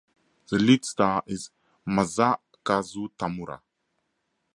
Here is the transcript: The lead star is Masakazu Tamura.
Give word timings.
The 0.49 0.57
lead 0.57 0.83
star 0.83 1.21
is 1.27 1.51
Masakazu 1.87 3.09
Tamura. 3.19 3.61